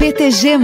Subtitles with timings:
[0.00, 0.56] BTG.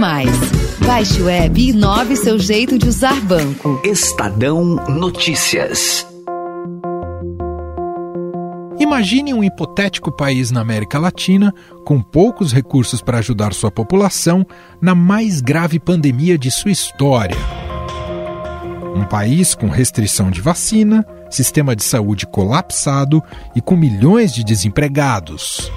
[0.83, 3.79] Baixe o web e inove seu jeito de usar banco.
[3.85, 6.07] Estadão Notícias.
[8.79, 11.53] Imagine um hipotético país na América Latina
[11.85, 14.43] com poucos recursos para ajudar sua população
[14.81, 17.37] na mais grave pandemia de sua história.
[18.95, 23.21] Um país com restrição de vacina, sistema de saúde colapsado
[23.55, 25.71] e com milhões de desempregados.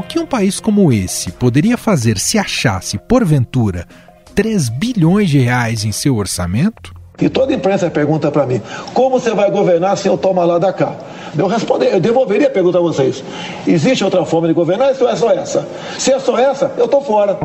[0.00, 3.86] O que um país como esse poderia fazer se achasse, porventura,
[4.34, 6.94] 3 bilhões de reais em seu orçamento?
[7.20, 8.62] E toda a imprensa pergunta para mim:
[8.94, 10.96] como você vai governar se eu tomar lá da cá?
[11.36, 13.22] Eu, responder, eu devolveria a pergunta a vocês:
[13.66, 15.68] existe outra forma de governar ou é só essa?
[15.98, 17.38] Se é só essa, eu estou fora.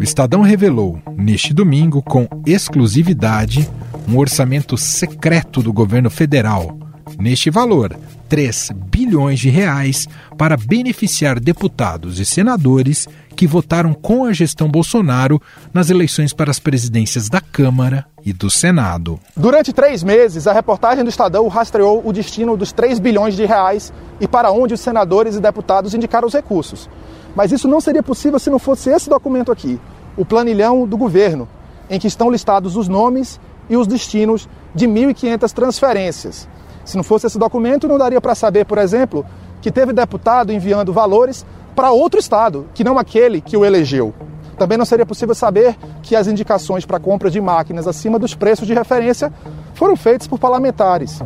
[0.00, 3.70] O Estadão revelou, neste domingo, com exclusividade,
[4.08, 6.76] um orçamento secreto do governo federal.
[7.20, 7.94] Neste valor,
[8.30, 10.08] 3 bilhões de reais
[10.38, 15.42] para beneficiar deputados e senadores que votaram com a gestão Bolsonaro
[15.74, 19.18] nas eleições para as presidências da Câmara e do Senado.
[19.36, 23.92] Durante três meses, a reportagem do Estadão rastreou o destino dos 3 bilhões de reais
[24.20, 26.88] e para onde os senadores e deputados indicaram os recursos.
[27.34, 29.80] Mas isso não seria possível se não fosse esse documento aqui,
[30.16, 31.48] o planilhão do governo,
[31.90, 36.48] em que estão listados os nomes e os destinos de 1.500 transferências.
[36.84, 39.24] Se não fosse esse documento, não daria para saber, por exemplo,
[39.60, 44.14] que teve deputado enviando valores para outro estado, que não aquele que o elegeu.
[44.58, 48.66] Também não seria possível saber que as indicações para compra de máquinas acima dos preços
[48.66, 49.32] de referência
[49.74, 51.18] foram feitas por parlamentares.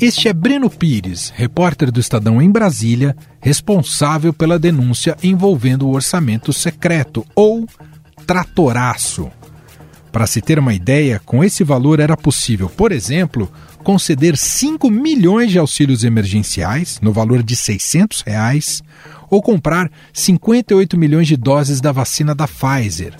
[0.00, 6.52] Este é Breno Pires, repórter do Estadão em Brasília, responsável pela denúncia envolvendo o orçamento
[6.52, 7.66] secreto, ou
[8.26, 9.30] tratoraço.
[10.12, 13.50] Para se ter uma ideia, com esse valor era possível, por exemplo,
[13.82, 18.82] conceder 5 milhões de auxílios emergenciais, no valor de 600 reais,
[19.30, 23.14] ou comprar 58 milhões de doses da vacina da Pfizer,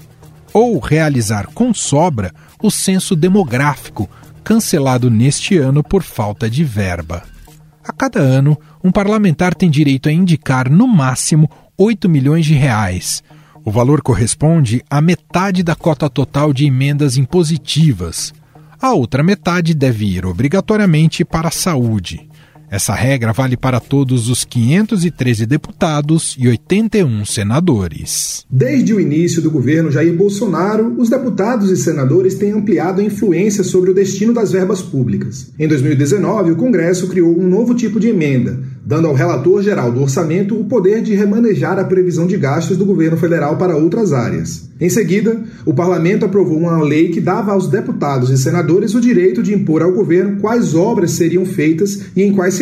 [0.53, 2.31] ou realizar com sobra
[2.63, 4.09] o censo demográfico,
[4.45, 7.23] cancelado neste ano por falta de verba.
[7.83, 13.23] A cada ano, um parlamentar tem direito a indicar, no máximo, 8 milhões de reais,
[13.65, 18.33] o valor corresponde à metade da cota total de emendas impositivas.
[18.81, 22.29] A outra metade deve ir obrigatoriamente para a saúde.
[22.73, 28.47] Essa regra vale para todos os 513 deputados e 81 senadores.
[28.51, 33.63] Desde o início do governo Jair Bolsonaro, os deputados e senadores têm ampliado a influência
[33.63, 35.53] sobre o destino das verbas públicas.
[35.59, 40.01] Em 2019, o Congresso criou um novo tipo de emenda, dando ao relator geral do
[40.01, 44.73] orçamento o poder de remanejar a previsão de gastos do governo federal para outras áreas.
[44.81, 49.41] Em seguida, o parlamento aprovou uma lei que dava aos deputados e senadores o direito
[49.41, 52.55] de impor ao governo quais obras seriam feitas e em quais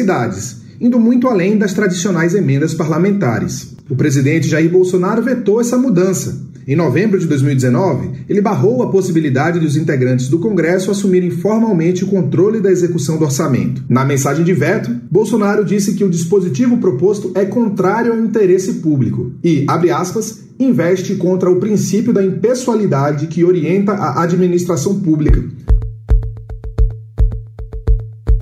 [0.80, 3.74] indo muito além das tradicionais emendas parlamentares.
[3.88, 9.58] O presidente Jair Bolsonaro vetou essa mudança, em novembro de 2019, ele barrou a possibilidade
[9.58, 13.82] dos integrantes do Congresso assumirem formalmente o controle da execução do orçamento.
[13.88, 19.32] Na mensagem de veto, Bolsonaro disse que o dispositivo proposto é contrário ao interesse público
[19.42, 25.42] e, abre aspas, investe contra o princípio da impessoalidade que orienta a administração pública.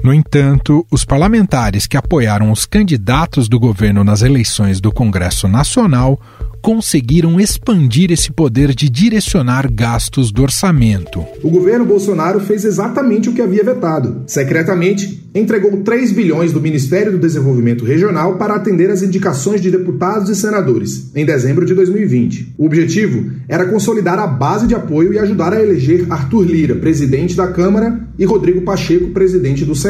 [0.03, 6.21] No entanto, os parlamentares que apoiaram os candidatos do governo nas eleições do Congresso Nacional
[6.63, 11.25] conseguiram expandir esse poder de direcionar gastos do orçamento.
[11.43, 14.23] O governo Bolsonaro fez exatamente o que havia vetado.
[14.27, 20.29] Secretamente, entregou 3 bilhões do Ministério do Desenvolvimento Regional para atender às indicações de deputados
[20.31, 22.55] e senadores, em dezembro de 2020.
[22.59, 27.37] O objetivo era consolidar a base de apoio e ajudar a eleger Arthur Lira, presidente
[27.37, 29.88] da Câmara, e Rodrigo Pacheco, presidente do Senado.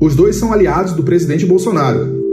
[0.00, 2.28] Os dois são aliados do presidente Bolsonaro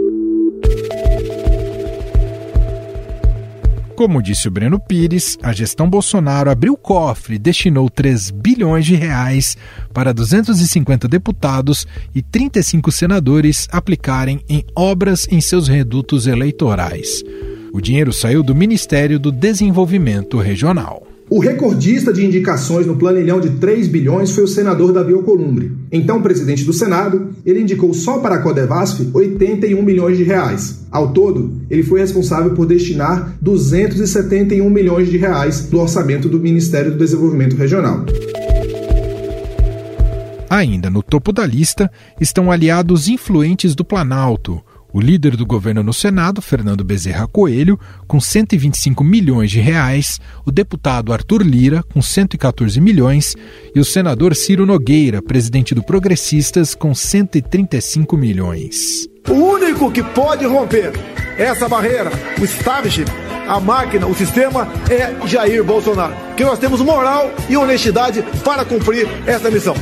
[3.96, 8.86] Como disse o Breno Pires, a gestão Bolsonaro abriu o cofre e destinou 3 bilhões
[8.86, 9.56] de reais
[9.94, 17.24] para 250 deputados e 35 senadores aplicarem em obras em seus redutos eleitorais.
[17.72, 21.05] O dinheiro saiu do Ministério do Desenvolvimento Regional.
[21.28, 25.72] O recordista de indicações no planilhão de 3 bilhões foi o senador Davi Alcolumbre.
[25.92, 30.86] Então presidente do Senado, ele indicou só para a Codevasf 81 milhões de reais.
[30.92, 36.92] Ao todo, ele foi responsável por destinar 271 milhões de reais do orçamento do Ministério
[36.92, 38.06] do Desenvolvimento Regional.
[40.48, 44.62] Ainda no topo da lista estão aliados influentes do Planalto,
[44.96, 47.78] O líder do governo no Senado, Fernando Bezerra Coelho,
[48.08, 53.36] com 125 milhões de reais, o deputado Arthur Lira, com 114 milhões,
[53.76, 59.06] e o senador Ciro Nogueira, presidente do Progressistas, com 135 milhões.
[59.28, 60.94] O único que pode romper
[61.38, 62.10] essa barreira,
[62.40, 63.12] o establishment,
[63.50, 66.16] a máquina, o sistema é Jair Bolsonaro.
[66.38, 69.76] Que nós temos moral e honestidade para cumprir essa missão.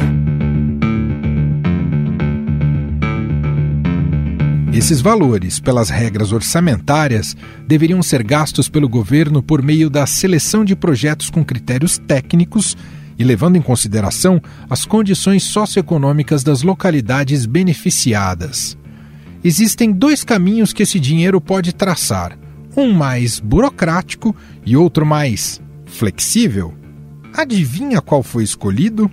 [4.74, 7.38] Esses valores, pelas regras orçamentárias,
[7.68, 12.76] deveriam ser gastos pelo governo por meio da seleção de projetos com critérios técnicos
[13.18, 18.76] e levando em consideração as condições socioeconômicas das localidades beneficiadas.
[19.44, 22.36] Existem dois caminhos que esse dinheiro pode traçar:
[22.76, 24.36] um mais burocrático
[24.66, 26.74] e outro mais flexível.
[27.32, 29.10] Adivinha qual foi escolhido?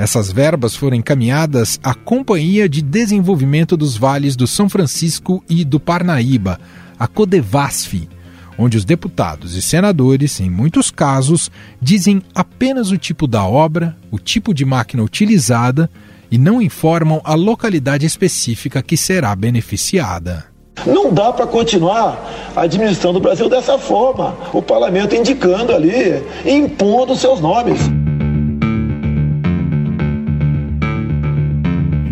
[0.00, 5.78] Essas verbas foram encaminhadas à Companhia de Desenvolvimento dos Vales do São Francisco e do
[5.78, 6.58] Parnaíba,
[6.98, 8.08] a Codevasf,
[8.56, 11.50] onde os deputados e senadores, em muitos casos,
[11.82, 15.90] dizem apenas o tipo da obra, o tipo de máquina utilizada
[16.30, 20.46] e não informam a localidade específica que será beneficiada.
[20.86, 24.34] Não dá para continuar administrando o Brasil dessa forma.
[24.54, 27.99] O parlamento indicando ali, impondo seus nomes.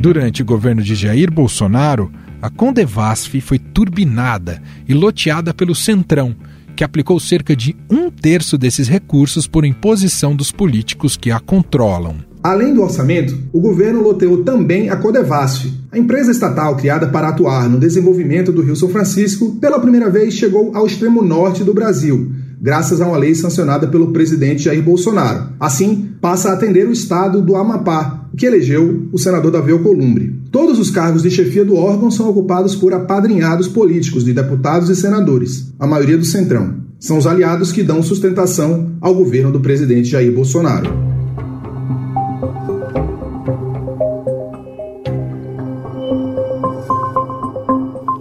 [0.00, 2.08] Durante o governo de Jair Bolsonaro,
[2.40, 6.36] a Condevasf foi turbinada e loteada pelo Centrão,
[6.76, 12.18] que aplicou cerca de um terço desses recursos por imposição dos políticos que a controlam.
[12.40, 17.68] Além do orçamento, o governo loteou também a Codevasf, a empresa estatal criada para atuar
[17.68, 22.32] no desenvolvimento do Rio São Francisco, pela primeira vez chegou ao extremo norte do Brasil,
[22.60, 25.50] graças a uma lei sancionada pelo presidente Jair Bolsonaro.
[25.60, 30.34] Assim, passa a atender o estado do Amapá, que elegeu o senador Davi Alcolumbre.
[30.50, 34.96] Todos os cargos de chefia do órgão são ocupados por apadrinhados políticos de deputados e
[34.96, 36.74] senadores, a maioria do Centrão.
[36.98, 41.08] São os aliados que dão sustentação ao governo do presidente Jair Bolsonaro.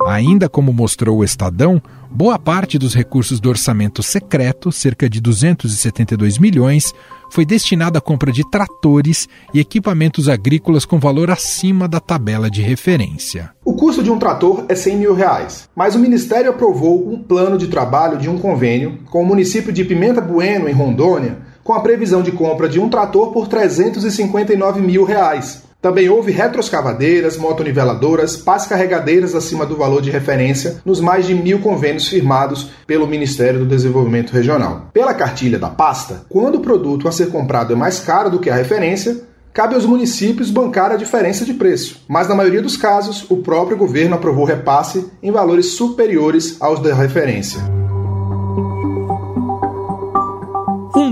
[0.07, 6.37] Ainda como mostrou o Estadão, boa parte dos recursos do orçamento secreto, cerca de 272
[6.37, 6.93] milhões,
[7.29, 12.61] foi destinada à compra de tratores e equipamentos agrícolas com valor acima da tabela de
[12.61, 13.51] referência.
[13.63, 17.57] O custo de um trator é 100 mil reais, mas o Ministério aprovou um plano
[17.57, 21.81] de trabalho de um convênio com o município de Pimenta Bueno, em Rondônia, com a
[21.81, 28.65] previsão de compra de um trator por 359 mil reais, também houve retroescavadeiras, motoniveladoras, pás
[28.65, 33.65] carregadeiras acima do valor de referência nos mais de mil convênios firmados pelo Ministério do
[33.65, 34.89] Desenvolvimento Regional.
[34.91, 38.49] Pela cartilha da pasta, quando o produto a ser comprado é mais caro do que
[38.49, 39.21] a referência,
[39.53, 42.03] cabe aos municípios bancar a diferença de preço.
[42.07, 46.93] Mas na maioria dos casos, o próprio governo aprovou repasse em valores superiores aos da
[46.93, 47.86] referência.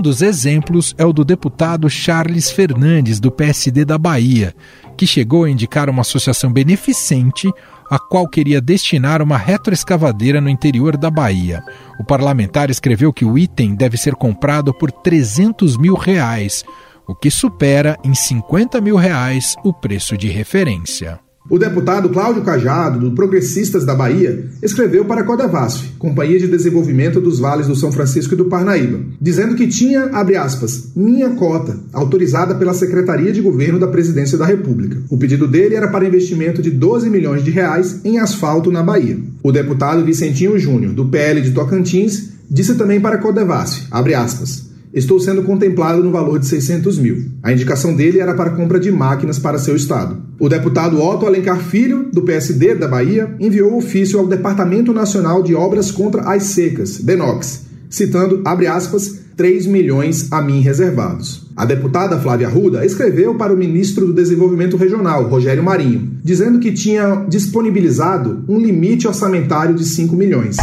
[0.06, 4.54] Dos exemplos é o do deputado Charles Fernandes, do PSD da Bahia,
[4.96, 7.50] que chegou a indicar uma associação beneficente
[7.90, 11.60] a qual queria destinar uma retroescavadeira no interior da Bahia.
[11.98, 16.62] O parlamentar escreveu que o item deve ser comprado por 300 mil reais,
[17.04, 21.25] o que supera em 50 mil reais o preço de referência.
[21.48, 27.20] O deputado Cláudio Cajado, do Progressistas da Bahia, escreveu para a Codevasf, Companhia de Desenvolvimento
[27.20, 31.78] dos Vales do São Francisco e do Parnaíba, dizendo que tinha, abre aspas, minha cota,
[31.92, 34.98] autorizada pela Secretaria de Governo da Presidência da República.
[35.08, 39.16] O pedido dele era para investimento de 12 milhões de reais em asfalto na Bahia.
[39.40, 44.66] O deputado Vicentinho Júnior, do PL de Tocantins, disse também para a Codevasf, abre aspas,
[44.96, 47.26] Estou sendo contemplado no valor de 600 mil.
[47.42, 50.16] A indicação dele era para compra de máquinas para seu estado.
[50.40, 55.54] O deputado Otto Alencar Filho, do PSD da Bahia, enviou ofício ao Departamento Nacional de
[55.54, 61.46] Obras contra as Secas, DENOX, citando, abre aspas, 3 milhões a mim reservados.
[61.54, 66.72] A deputada Flávia Ruda escreveu para o ministro do Desenvolvimento Regional, Rogério Marinho, dizendo que
[66.72, 70.56] tinha disponibilizado um limite orçamentário de 5 milhões.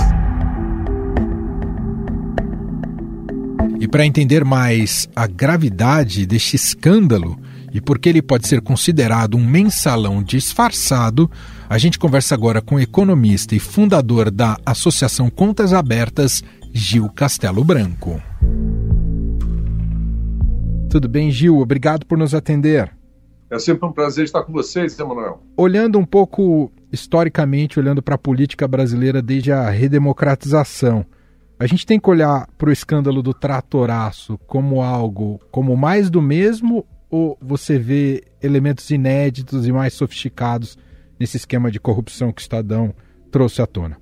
[3.83, 7.37] E para entender mais a gravidade deste escândalo
[7.73, 11.29] e por que ele pode ser considerado um mensalão disfarçado,
[11.67, 17.61] a gente conversa agora com o economista e fundador da Associação Contas Abertas, Gil Castelo
[17.61, 18.23] Branco.
[20.89, 21.59] Tudo bem, Gil?
[21.59, 22.89] Obrigado por nos atender.
[23.49, 25.43] É sempre um prazer estar com vocês, Emanuel.
[25.57, 31.05] Olhando um pouco historicamente, olhando para a política brasileira desde a redemocratização,
[31.63, 36.21] a gente tem que olhar para o escândalo do tratoraço como algo como mais do
[36.21, 40.77] mesmo ou você vê elementos inéditos e mais sofisticados
[41.17, 42.93] nesse esquema de corrupção que o Estadão
[43.31, 43.97] trouxe à tona?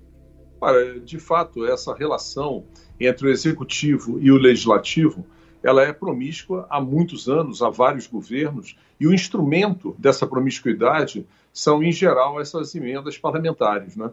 [0.59, 2.63] Olha, de fato, essa relação
[2.99, 5.23] entre o executivo e o legislativo,
[5.61, 11.83] ela é promíscua há muitos anos, há vários governos, e o instrumento dessa promiscuidade são,
[11.83, 13.95] em geral, essas emendas parlamentares.
[13.95, 14.09] Né?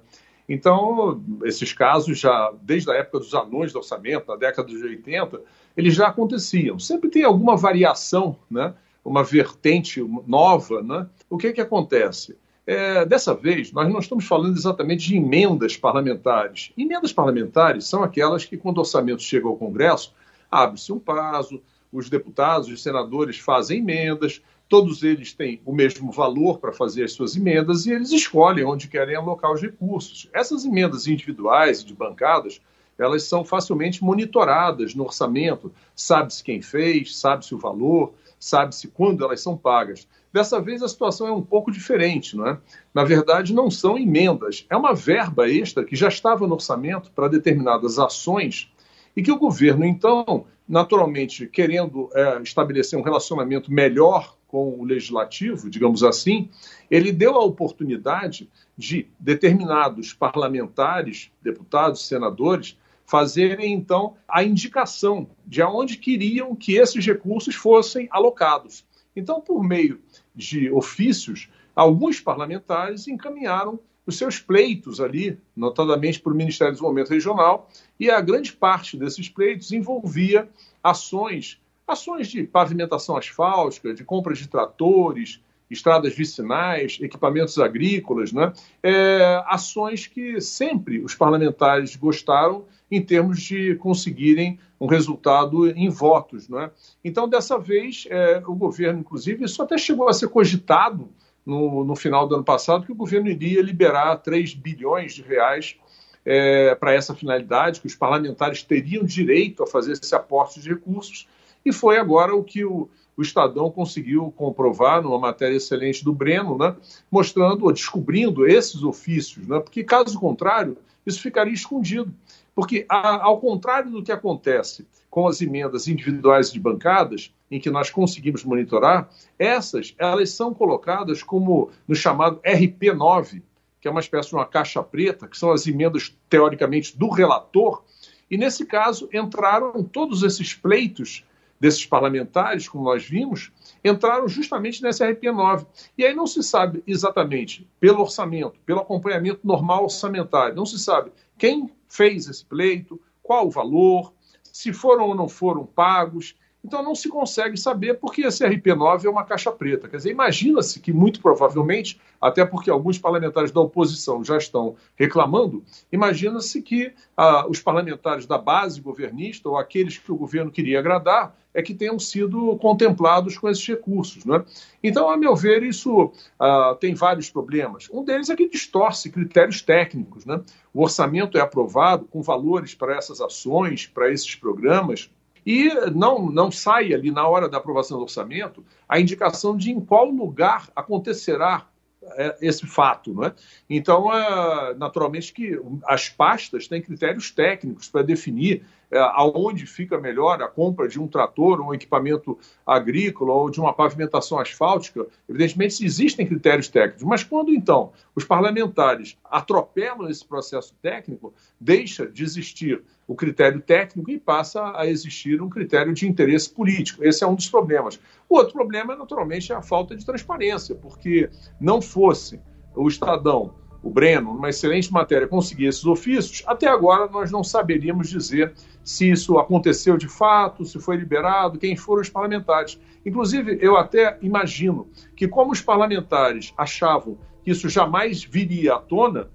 [0.49, 5.43] Então, esses casos já, desde a época dos anões do orçamento, na década de 80,
[5.77, 6.79] eles já aconteciam.
[6.79, 8.75] Sempre tem alguma variação, né?
[9.05, 10.83] uma vertente nova.
[10.83, 11.07] Né?
[11.29, 12.37] O que, que acontece?
[12.67, 16.73] É, dessa vez, nós não estamos falando exatamente de emendas parlamentares.
[16.77, 20.15] Emendas parlamentares são aquelas que, quando o orçamento chega ao Congresso,
[20.51, 21.63] abre-se um prazo,
[21.93, 27.13] os deputados e senadores fazem emendas, todos eles têm o mesmo valor para fazer as
[27.13, 30.29] suas emendas e eles escolhem onde querem alocar os recursos.
[30.33, 32.61] Essas emendas individuais e de bancadas,
[32.99, 39.41] elas são facilmente monitoradas no orçamento, sabe-se quem fez, sabe-se o valor, sabe-se quando elas
[39.41, 40.07] são pagas.
[40.33, 42.59] Dessa vez a situação é um pouco diferente, não é?
[42.93, 47.29] Na verdade, não são emendas, é uma verba extra que já estava no orçamento para
[47.29, 48.71] determinadas ações
[49.17, 55.69] e que o governo, então, naturalmente, querendo é, estabelecer um relacionamento melhor com o legislativo,
[55.69, 56.49] digamos assim,
[56.91, 65.97] ele deu a oportunidade de determinados parlamentares, deputados, senadores, fazerem então a indicação de aonde
[65.99, 68.85] queriam que esses recursos fossem alocados.
[69.15, 70.01] Então, por meio
[70.35, 77.11] de ofícios, alguns parlamentares encaminharam os seus pleitos ali, notadamente para o Ministério do Desenvolvimento
[77.11, 77.69] Regional,
[78.01, 80.49] e a grande parte desses pleitos envolvia
[80.83, 85.41] ações Ações de pavimentação asfáltica, de compra de tratores,
[85.71, 88.53] estradas vicinais, equipamentos agrícolas, né?
[88.83, 96.49] É, ações que sempre os parlamentares gostaram em termos de conseguirem um resultado em votos.
[96.49, 96.71] Né?
[97.05, 101.09] Então, dessa vez, é, o governo, inclusive, isso até chegou a ser cogitado
[101.45, 105.77] no, no, final do ano passado, que o governo iria liberar 3 bilhões de reais
[106.25, 111.27] é, para essa finalidade, que os parlamentares teriam direito a fazer esse aporte de recursos
[111.65, 116.57] e foi agora o que o, o Estadão conseguiu comprovar numa matéria excelente do Breno,
[116.57, 116.75] né,
[117.11, 122.15] mostrando ou descobrindo esses ofícios, né, porque caso contrário, isso ficaria escondido.
[122.55, 127.71] Porque, a, ao contrário do que acontece com as emendas individuais de bancadas, em que
[127.71, 133.43] nós conseguimos monitorar, essas elas são colocadas como no chamado RP9,
[133.81, 137.83] que é uma espécie de uma caixa preta, que são as emendas teoricamente do relator,
[138.31, 141.25] e nesse caso entraram todos esses pleitos
[141.61, 143.53] desses parlamentares, como nós vimos,
[143.85, 145.67] entraram justamente nessa RP9.
[145.97, 151.11] E aí não se sabe exatamente, pelo orçamento, pelo acompanhamento normal orçamentário, não se sabe
[151.37, 154.13] quem fez esse pleito, qual o valor,
[154.43, 156.37] se foram ou não foram pagos.
[156.65, 159.89] Então não se consegue saber porque esse RP9 é uma caixa preta.
[159.89, 165.65] Quer dizer, imagina-se que muito provavelmente, até porque alguns parlamentares da oposição já estão reclamando,
[165.93, 171.35] imagina-se que ah, os parlamentares da base governista ou aqueles que o governo queria agradar
[171.55, 174.25] é que tenham sido contemplados com esses recursos.
[174.25, 174.45] Né?
[174.83, 177.89] Então, a meu ver, isso ah, tem vários problemas.
[177.93, 180.27] Um deles é que distorce critérios técnicos.
[180.27, 180.41] Né?
[180.75, 185.11] O orçamento é aprovado com valores para essas ações, para esses programas,
[185.49, 189.81] e não, não sai ali na hora da aprovação do orçamento a indicação de em
[189.81, 191.67] qual lugar acontecerá
[192.03, 193.15] é, esse fato.
[193.15, 193.35] Não é?
[193.69, 200.49] Então, é, naturalmente que as pastas têm critérios técnicos para definir aonde fica melhor a
[200.49, 205.07] compra de um trator, um equipamento agrícola ou de uma pavimentação asfáltica.
[205.29, 212.23] Evidentemente, existem critérios técnicos, mas quando então os parlamentares atropelam esse processo técnico, deixa de
[212.23, 217.05] existir o critério técnico e passa a existir um critério de interesse político.
[217.05, 217.99] Esse é um dos problemas.
[218.29, 221.31] O outro problema, naturalmente, é a falta de transparência, porque
[221.61, 222.41] não fosse
[222.75, 228.09] o Estadão, o Breno, numa excelente matéria, conseguir esses ofícios, até agora nós não saberíamos
[228.11, 232.81] dizer se isso aconteceu de fato, se foi liberado, quem foram os parlamentares.
[233.05, 239.29] Inclusive, eu até imagino que, como os parlamentares achavam que isso jamais viria à tona,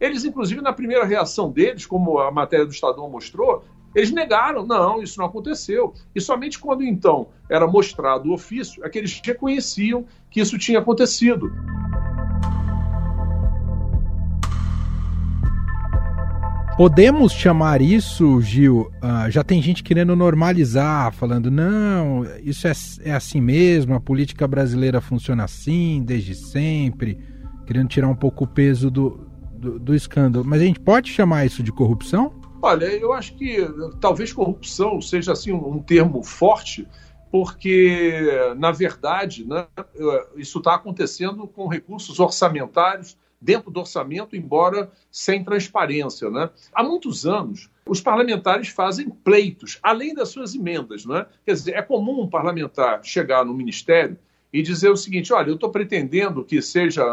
[0.00, 3.64] eles, inclusive, na primeira reação deles, como a matéria do Estadão mostrou,
[3.94, 5.92] eles negaram, não, isso não aconteceu.
[6.14, 10.78] E somente quando então era mostrado o ofício é que eles reconheciam que isso tinha
[10.78, 11.52] acontecido.
[16.80, 18.90] Podemos chamar isso, Gil?
[19.04, 22.72] Uh, já tem gente querendo normalizar, falando, não, isso é,
[23.04, 27.18] é assim mesmo, a política brasileira funciona assim desde sempre,
[27.66, 30.42] querendo tirar um pouco o peso do, do, do escândalo.
[30.42, 32.32] Mas a gente pode chamar isso de corrupção?
[32.62, 33.58] Olha, eu acho que
[34.00, 36.88] talvez corrupção seja assim um termo forte,
[37.30, 39.66] porque, na verdade, né,
[40.34, 46.28] isso está acontecendo com recursos orçamentários dentro do orçamento, embora sem transparência.
[46.30, 46.50] Né?
[46.72, 51.06] Há muitos anos, os parlamentares fazem pleitos, além das suas emendas.
[51.06, 51.24] Né?
[51.44, 54.18] Quer dizer, é comum um parlamentar chegar no ministério
[54.52, 57.04] e dizer o seguinte: olha, eu estou pretendendo que seja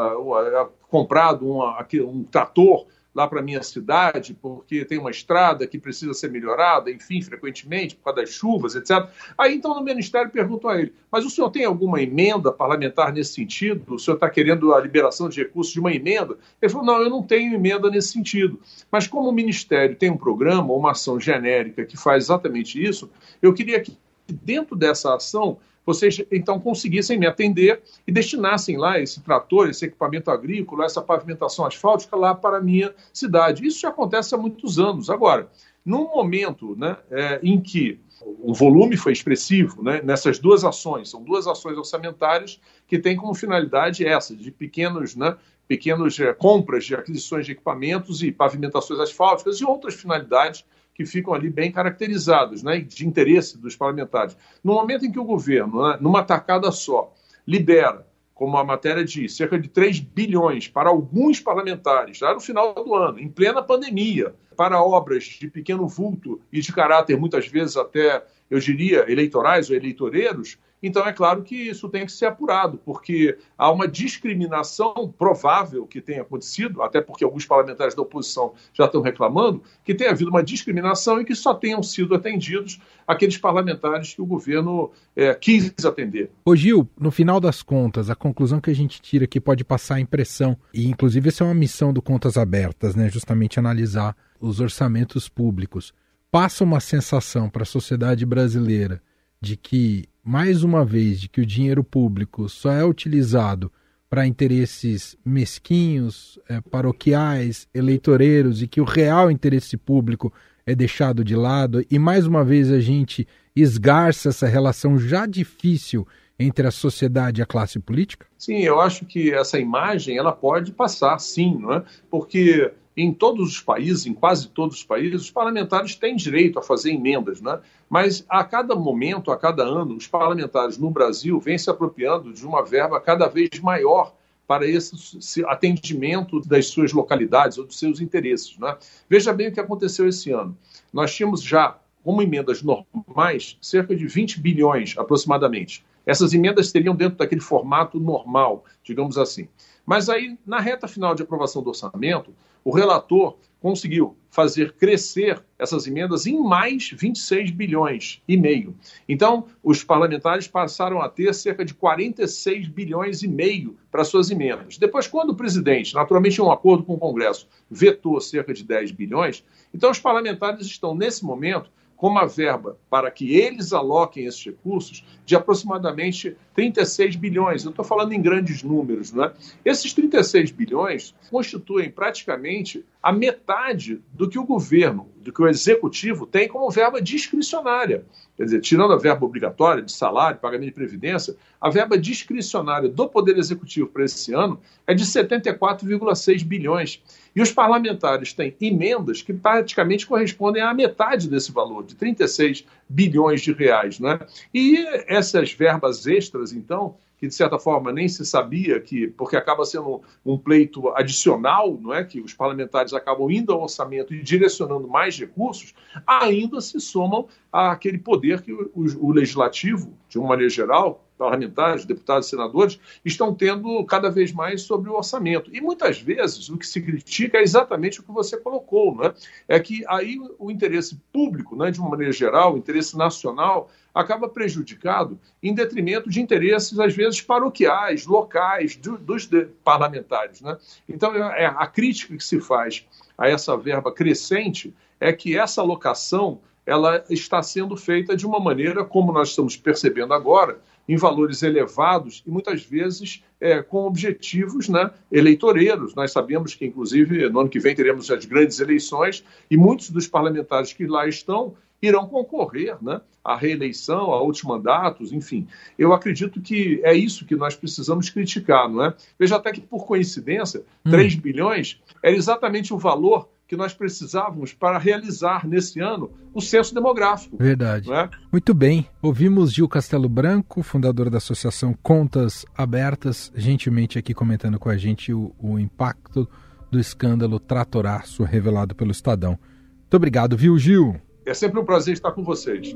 [0.89, 6.29] comprado uma, um trator lá para minha cidade, porque tem uma estrada que precisa ser
[6.29, 9.09] melhorada, enfim, frequentemente, por causa das chuvas, etc.
[9.35, 13.33] Aí então no Ministério perguntam a ele: mas o senhor tem alguma emenda parlamentar nesse
[13.33, 13.95] sentido?
[13.95, 16.37] O senhor está querendo a liberação de recursos de uma emenda?
[16.61, 18.61] Ele falou: não, eu não tenho emenda nesse sentido.
[18.91, 23.09] Mas como o Ministério tem um programa, uma ação genérica que faz exatamente isso,
[23.41, 23.97] eu queria que
[24.27, 25.57] dentro dessa ação
[25.87, 31.65] vocês então conseguissem me atender e destinassem lá esse trator, esse equipamento agrícola, essa pavimentação
[31.65, 33.65] asfáltica lá para a minha cidade.
[33.65, 35.09] Isso já acontece há muitos anos.
[35.09, 35.49] Agora,
[35.85, 41.23] num momento né, é, em que o volume foi expressivo né, nessas duas ações, são
[41.23, 45.37] duas ações orçamentárias que têm como finalidade essa, de pequenos, né,
[45.69, 50.65] pequenos é, compras de aquisições de equipamentos e pavimentações asfálticas e outras finalidades
[50.97, 54.35] que ficam ali bem caracterizados, né, de interesse dos parlamentares.
[54.63, 57.13] No momento em que o governo, né, numa tacada só,
[57.45, 62.73] libera, como a matéria diz, cerca de 3 bilhões para alguns parlamentares, já no final
[62.73, 67.77] do ano, em plena pandemia, para obras de pequeno vulto e de caráter muitas vezes
[67.77, 72.79] até, eu diria, eleitorais ou eleitoreiros, então, é claro que isso tem que ser apurado,
[72.85, 78.85] porque há uma discriminação provável que tenha acontecido, até porque alguns parlamentares da oposição já
[78.85, 84.13] estão reclamando, que tenha havido uma discriminação e que só tenham sido atendidos aqueles parlamentares
[84.13, 86.29] que o governo é, quis atender.
[86.45, 89.95] Ô Gil, no final das contas, a conclusão que a gente tira aqui pode passar
[89.95, 94.59] a impressão, e inclusive essa é uma missão do Contas Abertas, né, justamente analisar os
[94.59, 95.91] orçamentos públicos.
[96.29, 99.01] Passa uma sensação para a sociedade brasileira
[99.41, 103.71] de que mais uma vez de que o dinheiro público só é utilizado
[104.09, 110.33] para interesses mesquinhos, é, paroquiais, eleitoreiros e que o real interesse público
[110.65, 116.05] é deixado de lado e mais uma vez a gente esgarça essa relação já difícil
[116.37, 118.27] entre a sociedade e a classe política?
[118.37, 121.83] Sim, eu acho que essa imagem ela pode passar, sim, não é?
[122.11, 126.63] Porque em todos os países, em quase todos os países, os parlamentares têm direito a
[126.63, 127.59] fazer emendas, né?
[127.87, 132.43] mas a cada momento, a cada ano, os parlamentares no Brasil vêm se apropriando de
[132.43, 134.15] uma verba cada vez maior
[134.47, 138.57] para esse atendimento das suas localidades ou dos seus interesses.
[138.57, 138.75] Né?
[139.07, 140.57] Veja bem o que aconteceu esse ano.
[140.91, 145.85] Nós tínhamos já, como emendas normais, cerca de 20 bilhões aproximadamente.
[146.05, 149.49] Essas emendas seriam dentro daquele formato normal, digamos assim.
[149.85, 152.33] Mas aí, na reta final de aprovação do orçamento,
[152.67, 158.75] o relator conseguiu fazer crescer essas emendas em mais 26 bilhões e meio.
[159.07, 164.77] Então, os parlamentares passaram a ter cerca de 46 bilhões e meio para suas emendas.
[164.77, 168.91] Depois, quando o presidente, naturalmente em um acordo com o Congresso, vetou cerca de 10
[168.91, 174.45] bilhões, então os parlamentares estão nesse momento com uma verba para que eles aloquem esses
[174.45, 177.65] recursos de aproximadamente 36 bilhões.
[177.65, 179.33] Eu estou falando em grandes números, não é?
[179.65, 186.27] Esses 36 bilhões constituem praticamente a metade do que o governo, do que o executivo
[186.27, 188.03] tem como verba discricionária.
[188.35, 193.07] Quer dizer, tirando a verba obrigatória de salário, pagamento de previdência, a verba discricionária do
[193.07, 197.01] Poder Executivo para esse ano é de 74,6 bilhões.
[197.33, 203.39] E os parlamentares têm emendas que praticamente correspondem à metade desse valor, de 36 bilhões
[203.39, 204.01] de reais.
[204.01, 204.19] Né?
[204.53, 209.65] E essas verbas extras, então, que de certa forma nem se sabia que, porque acaba
[209.65, 214.87] sendo um pleito adicional, não é, que os parlamentares acabam indo ao orçamento e direcionando
[214.87, 215.73] mais recursos,
[216.05, 221.85] ainda se somam àquele poder que o, o, o legislativo, de uma maneira geral, parlamentares,
[221.85, 225.49] deputados senadores, estão tendo cada vez mais sobre o orçamento.
[225.53, 229.13] E muitas vezes o que se critica é exatamente o que você colocou, não é?
[229.47, 234.29] É que aí o interesse público, né, de uma maneira geral, o interesse nacional, acaba
[234.29, 239.27] prejudicado em detrimento de interesses, às vezes, paroquiais, locais, do, dos
[239.63, 240.41] parlamentares.
[240.41, 240.57] Né?
[240.87, 242.85] Então, é, a crítica que se faz
[243.17, 248.83] a essa verba crescente é que essa alocação ela está sendo feita de uma maneira,
[248.83, 254.91] como nós estamos percebendo agora, em valores elevados e muitas vezes é, com objetivos né,
[255.09, 255.95] eleitoreiros.
[255.95, 260.07] Nós sabemos que, inclusive, no ano que vem teremos as grandes eleições e muitos dos
[260.07, 265.47] parlamentares que lá estão irão concorrer né, à reeleição, a outros mandatos, enfim.
[265.77, 268.93] Eu acredito que é isso que nós precisamos criticar, não é?
[269.17, 270.91] Veja até que, por coincidência, hum.
[270.91, 276.73] 3 bilhões era exatamente o valor que nós precisávamos para realizar nesse ano o censo
[276.73, 277.37] demográfico.
[277.37, 277.91] Verdade.
[277.91, 278.09] É?
[278.31, 278.87] Muito bem.
[279.01, 285.13] Ouvimos Gil Castelo Branco, fundador da Associação Contas Abertas, gentilmente aqui comentando com a gente
[285.13, 286.29] o, o impacto
[286.69, 289.39] do escândalo Tratoraço revelado pelo Estadão.
[289.79, 290.99] Muito obrigado, viu, Gil?
[291.25, 292.75] É sempre um prazer estar com vocês.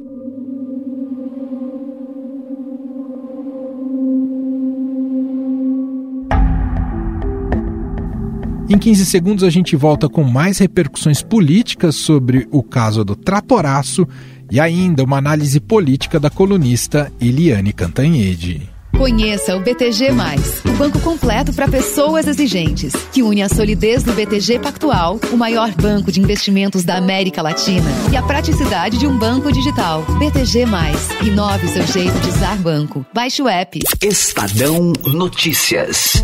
[8.72, 14.08] Em 15 segundos a gente volta com mais repercussões políticas sobre o caso do Tratoraço
[14.50, 18.70] e ainda uma análise política da colunista Eliane Cantanhede.
[18.98, 20.12] Conheça o BTG,
[20.70, 25.74] o banco completo para pessoas exigentes, que une a solidez do BTG Pactual, o maior
[25.74, 30.06] banco de investimentos da América Latina, e a praticidade de um banco digital.
[30.18, 30.64] BTG,
[31.26, 33.06] inove seu jeito de usar banco.
[33.14, 33.80] Baixe o app.
[34.02, 36.24] Estadão Notícias.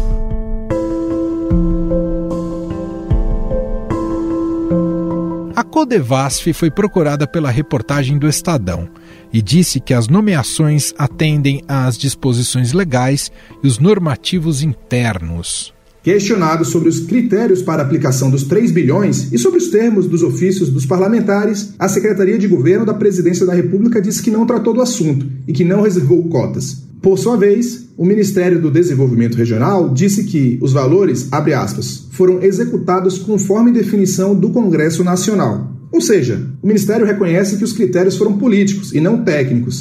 [5.57, 8.87] A Codevasf foi procurada pela reportagem do Estadão
[9.33, 13.31] e disse que as nomeações atendem às disposições legais
[13.63, 15.73] e os normativos internos.
[16.03, 20.69] Questionado sobre os critérios para aplicação dos 3 bilhões e sobre os termos dos ofícios
[20.69, 24.81] dos parlamentares, a Secretaria de Governo da Presidência da República disse que não tratou do
[24.83, 26.86] assunto e que não reservou cotas.
[27.01, 32.41] Por sua vez, o Ministério do Desenvolvimento Regional disse que os valores, abre aspas, foram
[32.41, 35.71] executados conforme definição do Congresso Nacional.
[35.91, 39.79] Ou seja, o Ministério reconhece que os critérios foram políticos e não técnicos.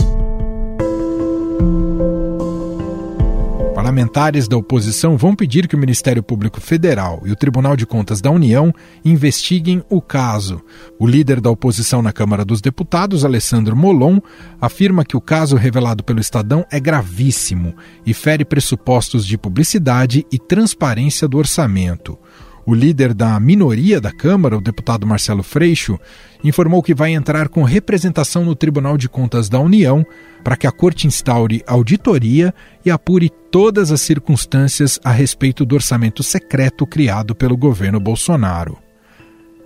[3.96, 8.20] Parlamentares da oposição vão pedir que o Ministério Público Federal e o Tribunal de Contas
[8.20, 8.70] da União
[9.02, 10.60] investiguem o caso.
[10.98, 14.20] O líder da oposição na Câmara dos Deputados, Alessandro Molon,
[14.60, 20.38] afirma que o caso revelado pelo Estadão é gravíssimo e fere pressupostos de publicidade e
[20.38, 22.18] transparência do orçamento.
[22.66, 25.96] O líder da minoria da Câmara, o deputado Marcelo Freixo,
[26.42, 30.04] informou que vai entrar com representação no Tribunal de Contas da União
[30.42, 32.52] para que a Corte instaure auditoria
[32.84, 38.76] e apure todas as circunstâncias a respeito do orçamento secreto criado pelo governo Bolsonaro.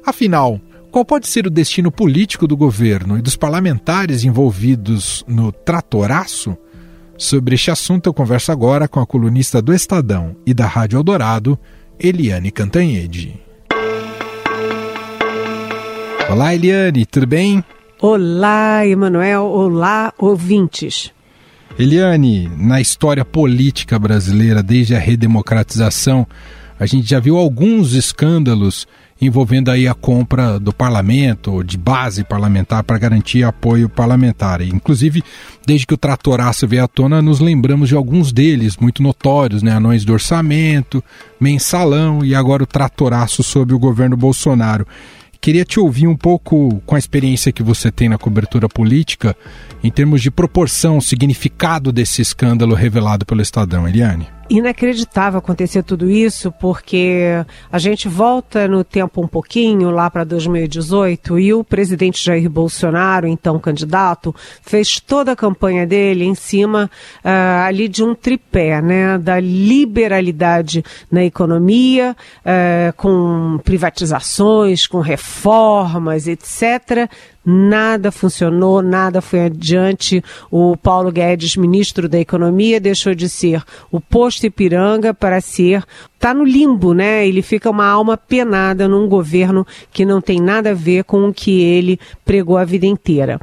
[0.04, 0.60] Afinal,
[0.90, 6.54] qual pode ser o destino político do governo e dos parlamentares envolvidos no tratoraço?
[7.16, 11.58] Sobre este assunto eu converso agora com a colunista do Estadão e da Rádio Eldorado,
[12.02, 13.38] Eliane Cantanhede.
[16.30, 17.62] Olá, Eliane, tudo bem?
[18.00, 19.42] Olá, Emanuel.
[19.44, 21.12] Olá, ouvintes.
[21.78, 26.26] Eliane, na história política brasileira, desde a redemocratização,
[26.78, 28.88] a gente já viu alguns escândalos
[29.20, 34.62] envolvendo aí a compra do parlamento, de base parlamentar para garantir apoio parlamentar.
[34.62, 35.22] Inclusive,
[35.66, 39.72] desde que o tratoraço veio à tona, nos lembramos de alguns deles, muito notórios, né?
[39.72, 41.04] Anões do orçamento,
[41.38, 44.87] mensalão e agora o tratoraço sob o governo Bolsonaro.
[45.40, 49.35] Queria te ouvir um pouco com a experiência que você tem na cobertura política,
[49.83, 56.50] em termos de proporção, significado desse escândalo revelado pelo Estadão, Eliane inacreditável acontecer tudo isso,
[56.50, 57.22] porque
[57.70, 63.28] a gente volta no tempo um pouquinho, lá para 2018, e o presidente Jair Bolsonaro,
[63.28, 66.90] então candidato, fez toda a campanha dele em cima
[67.24, 76.26] uh, ali de um tripé, né, da liberalidade na economia, uh, com privatizações, com reformas,
[76.26, 77.08] etc
[77.44, 80.22] nada funcionou, nada foi adiante.
[80.50, 85.85] O Paulo Guedes, ministro da Economia, deixou de ser o posto Ipiranga para ser
[86.20, 87.26] está no limbo, né?
[87.26, 91.33] Ele fica uma alma penada num governo que não tem nada a ver com o
[91.33, 93.40] que ele pregou a vida inteira.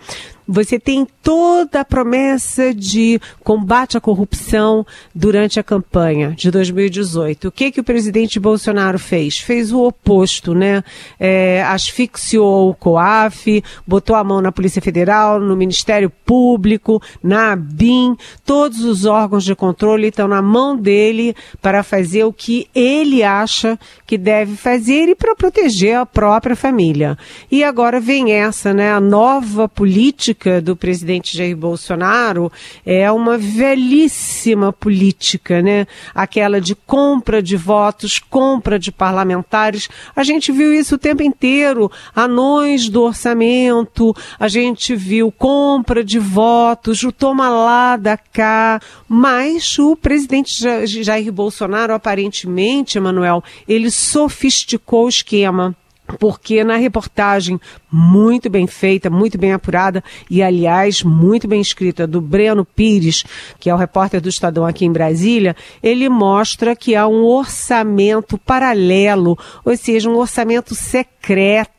[0.47, 7.49] Você tem toda a promessa de combate à corrupção durante a campanha de 2018.
[7.49, 9.39] O que que o presidente Bolsonaro fez?
[9.39, 10.81] Fez o oposto, né?
[11.19, 18.15] É, asfixiou o COAF, botou a mão na Polícia Federal, no Ministério Público, na BIM.
[18.45, 23.79] Todos os órgãos de controle estão na mão dele para fazer o que ele acha
[24.05, 27.17] que deve fazer e para proteger a própria família.
[27.51, 28.91] E agora vem essa, né?
[28.91, 32.51] A nova política do presidente Jair Bolsonaro
[32.85, 35.87] é uma velhíssima política, né?
[36.13, 39.89] Aquela de compra de votos, compra de parlamentares.
[40.15, 41.91] A gente viu isso o tempo inteiro.
[42.15, 48.79] Anões do orçamento, a gente viu compra de votos, o toma lá da cá.
[49.07, 52.56] Mas o presidente Jair Bolsonaro, aparentemente,
[52.97, 55.75] Emanuel, ele sofisticou o esquema
[56.19, 57.59] porque na reportagem
[57.91, 63.25] muito bem feita, muito bem apurada e, aliás, muito bem escrita do Breno Pires,
[63.59, 68.37] que é o repórter do Estadão aqui em Brasília, ele mostra que há um orçamento
[68.37, 71.77] paralelo, ou seja, um orçamento secreto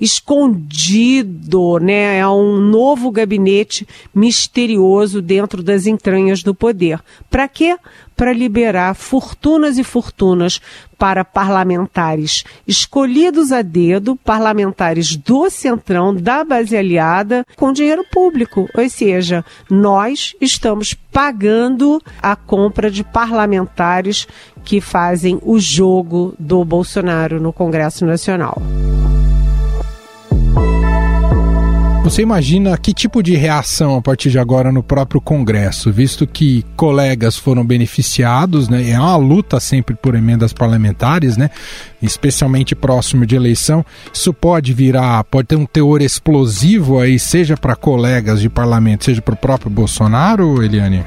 [0.00, 2.18] escondido, né?
[2.18, 7.00] É um novo gabinete misterioso dentro das entranhas do poder.
[7.28, 7.76] Para quê?
[8.16, 10.60] Para liberar fortunas e fortunas
[10.98, 18.68] para parlamentares escolhidos a dedo, parlamentares do Centrão, da base aliada, com dinheiro público.
[18.74, 24.26] Ou seja, nós estamos pagando a compra de parlamentares
[24.64, 28.60] que fazem o jogo do Bolsonaro no Congresso Nacional.
[32.06, 36.64] Você imagina que tipo de reação a partir de agora no próprio Congresso, visto que
[36.76, 38.90] colegas foram beneficiados, né?
[38.90, 41.50] É uma luta sempre por emendas parlamentares, né?
[42.00, 43.84] Especialmente próximo de eleição.
[44.14, 49.20] Isso pode virar, pode ter um teor explosivo aí, seja para colegas de parlamento, seja
[49.20, 51.02] para o próprio Bolsonaro, Eliane?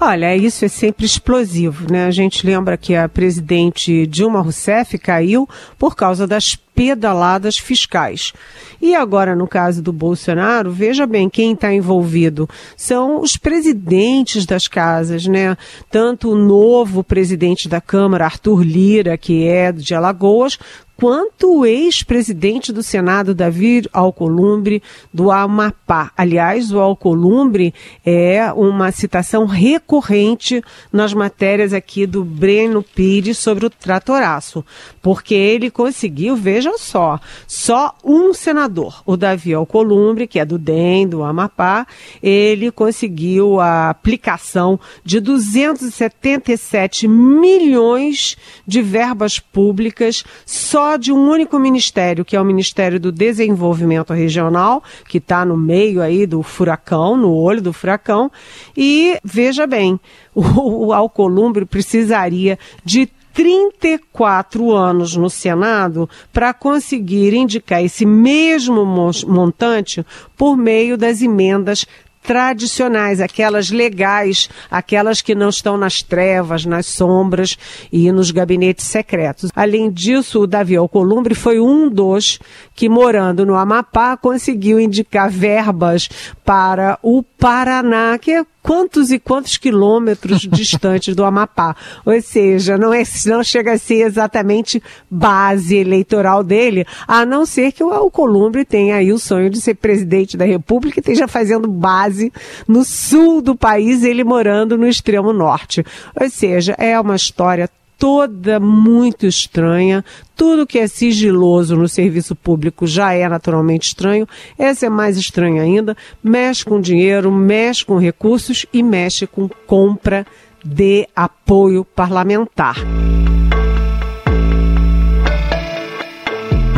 [0.00, 2.06] Olha, isso é sempre explosivo, né?
[2.06, 8.32] A gente lembra que a presidente Dilma Rousseff caiu por causa das pedaladas fiscais.
[8.80, 14.68] E agora, no caso do Bolsonaro, veja bem, quem está envolvido são os presidentes das
[14.68, 15.56] casas, né?
[15.90, 20.56] Tanto o novo presidente da Câmara, Arthur Lira, que é de Alagoas,
[21.00, 24.82] quanto o ex-presidente do Senado, Davi Alcolumbre,
[25.14, 26.10] do Amapá.
[26.16, 27.72] Aliás, o Alcolumbre
[28.04, 30.60] é uma citação recorrente
[30.92, 34.64] nas matérias aqui do Breno Pires sobre o tratoraço,
[35.00, 41.06] porque ele conseguiu, veja só, só um senador, o Davi Alcolumbre, que é do DEM,
[41.06, 41.86] do Amapá,
[42.20, 52.24] ele conseguiu a aplicação de 277 milhões de verbas públicas só de um único ministério,
[52.24, 57.32] que é o Ministério do Desenvolvimento Regional, que está no meio aí do furacão, no
[57.34, 58.30] olho do furacão.
[58.76, 59.98] E veja bem,
[60.34, 70.04] o, o Alcolumbre precisaria de 34 anos no Senado para conseguir indicar esse mesmo montante
[70.36, 71.86] por meio das emendas
[72.28, 77.56] tradicionais, aquelas legais, aquelas que não estão nas trevas, nas sombras
[77.90, 79.50] e nos gabinetes secretos.
[79.56, 82.38] Além disso, o Davi Alcolumbre foi um dos
[82.74, 86.06] que, morando no Amapá, conseguiu indicar verbas
[86.44, 91.76] para o Paraná, que é quantos e quantos quilômetros distantes do Amapá.
[92.04, 97.72] Ou seja, não, é, não chega a ser exatamente base eleitoral dele, a não ser
[97.72, 101.68] que o Alcolumbre tenha aí o sonho de ser presidente da República e esteja fazendo
[101.68, 102.32] base
[102.66, 105.84] no sul do país, ele morando no extremo norte.
[106.20, 110.04] Ou seja, é uma história toda muito estranha.
[110.36, 114.26] Tudo que é sigiloso no serviço público já é naturalmente estranho.
[114.56, 115.96] Essa é mais estranha ainda.
[116.22, 120.24] Mexe com dinheiro, mexe com recursos e mexe com compra
[120.64, 122.76] de apoio parlamentar.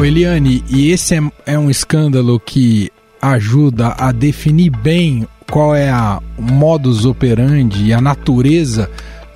[0.02, 6.22] Eliane, e esse é, é um escândalo que ajuda a definir bem qual é a
[6.38, 8.90] modus operandi a natureza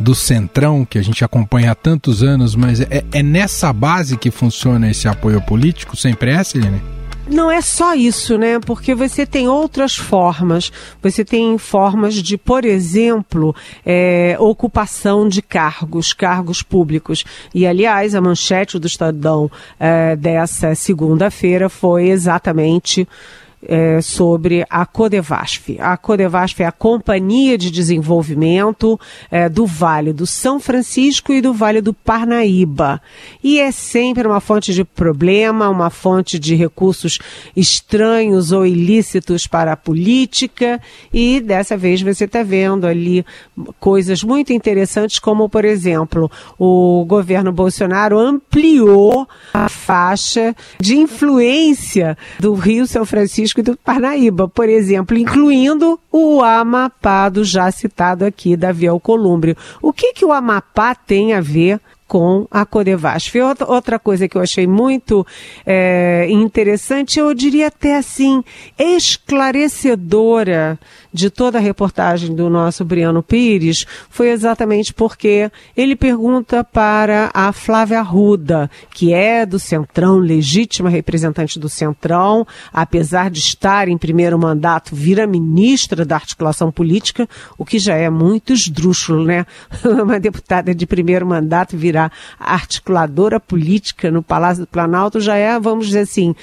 [0.05, 4.31] do Centrão, que a gente acompanha há tantos anos, mas é, é nessa base que
[4.31, 5.97] funciona esse apoio político?
[5.97, 6.81] Sempre é, Celine?
[7.27, 8.61] Não é só isso, né?
[8.61, 10.71] Porque você tem outras formas.
[11.03, 17.25] Você tem formas de, por exemplo, é, ocupação de cargos, cargos públicos.
[17.55, 23.09] E, aliás, a manchete do Estadão é, dessa segunda-feira foi exatamente
[23.69, 25.79] é, sobre a Codevasf.
[25.81, 28.99] A Codevasf é a Companhia de Desenvolvimento
[29.31, 33.01] é, do Vale do São Francisco e do Vale do Parnaíba.
[33.43, 37.19] E é sempre uma fonte de problema, uma fonte de recursos
[37.57, 40.81] estranhos ou ilícitos para a política.
[41.13, 43.25] E dessa vez você está vendo ali
[43.81, 52.55] coisas muito interessantes, como, por exemplo, o governo Bolsonaro ampliou a faixa de influência do
[52.55, 58.87] Rio São Francisco do Parnaíba, por exemplo, incluindo o Amapá do já citado aqui, Davi
[58.87, 59.57] Alcolumbre.
[59.81, 63.35] O que, que o Amapá tem a ver com a Codevasf.
[63.67, 65.27] Outra coisa que eu achei muito
[65.65, 68.45] é, interessante, eu diria até assim,
[68.79, 70.79] esclarecedora
[71.15, 77.53] de toda a reportagem do nosso Briano Pires, foi exatamente porque ele pergunta para a
[77.53, 84.39] Flávia Arruda, que é do Centrão, legítima representante do Centrão, apesar de estar em primeiro
[84.39, 89.47] mandato, vira ministra da articulação política, o que já é muito esdrúxulo, né?
[89.83, 95.59] Uma deputada de primeiro mandato vira virar articuladora política no Palácio do Planalto já é,
[95.61, 96.35] vamos dizer assim,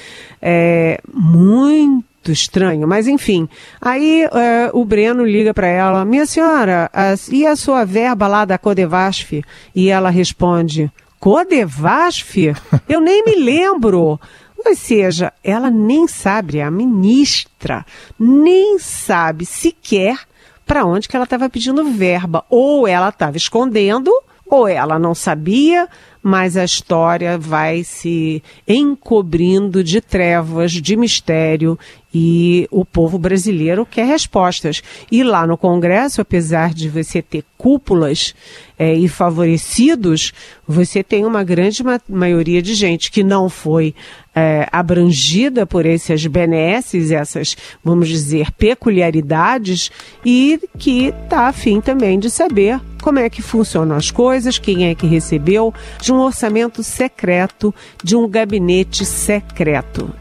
[0.42, 3.48] é, muito estranho, mas enfim.
[3.82, 6.92] Aí é, o Breno liga para ela, minha senhora,
[7.32, 9.42] e a sua verba lá da Codevasf?
[9.74, 12.54] E ela responde, Codevasf?
[12.90, 14.20] Eu nem me lembro.
[14.66, 17.86] Ou seja, ela nem sabe, a ministra
[18.20, 20.20] nem sabe sequer
[20.66, 22.46] para onde que ela estava pedindo verba.
[22.50, 24.12] Ou ela estava escondendo,
[24.46, 25.88] ou ela não sabia,
[26.24, 31.78] mas a história vai se encobrindo de trevas, de mistério
[32.14, 34.84] e o povo brasileiro quer respostas.
[35.12, 38.36] E lá no Congresso, apesar de você ter cúpulas
[38.78, 40.34] é, e favorecidos,
[40.68, 43.96] você tem uma grande ma maioria de gente que não foi
[44.36, 49.92] é, abrangida por essas benesses, essas, vamos dizer, peculiaridades,
[50.26, 54.96] e que está afim também de saber como é que funcionam as coisas, quem é
[54.96, 60.14] que recebeu, de um orçamento secreto, de um gabinete secreto.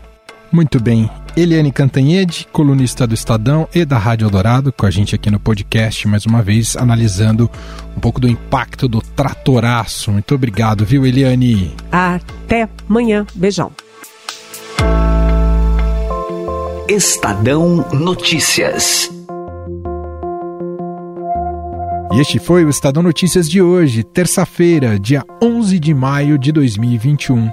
[0.53, 1.09] Muito bem.
[1.37, 6.09] Eliane Cantanhede, colunista do Estadão e da Rádio Eldorado, com a gente aqui no podcast,
[6.09, 7.49] mais uma vez, analisando
[7.97, 10.11] um pouco do impacto do tratoraço.
[10.11, 11.75] Muito obrigado, viu, Eliane?
[11.93, 13.25] Até amanhã.
[13.35, 13.71] Beijão.
[16.89, 19.20] Estadão Notícias.
[22.13, 27.47] E este foi o Estadão Notícias de hoje, terça-feira, dia 11 de maio de 2021.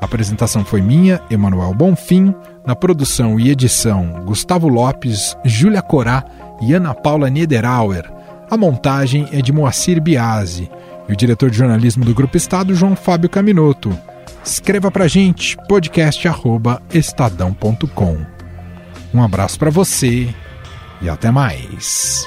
[0.00, 2.34] A apresentação foi minha, Emanuel Bonfim,
[2.66, 6.24] na produção e edição Gustavo Lopes, Júlia Corá
[6.60, 8.12] e Ana Paula Niederauer.
[8.50, 10.68] A montagem é de Moacir Biasi
[11.08, 13.96] e o diretor de jornalismo do Grupo Estado, João Fábio Caminoto.
[14.44, 18.18] Escreva pra gente, podcast@estadão.com.
[19.14, 20.28] Um abraço para você
[21.00, 22.26] e até mais.